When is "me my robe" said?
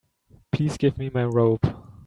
0.97-1.61